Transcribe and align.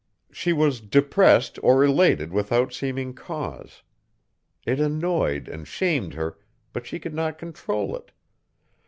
She 0.31 0.51
was 0.51 0.81
depressed 0.81 1.59
or 1.61 1.83
elated 1.85 2.33
without 2.33 2.73
seeming 2.73 3.13
cause. 3.13 3.83
It 4.65 4.79
annoyed 4.79 5.47
and 5.47 5.67
shamed 5.67 6.15
her, 6.15 6.39
but 6.73 6.87
she 6.87 6.97
could 6.99 7.13
not 7.13 7.37
control 7.37 7.95
it. 7.95 8.09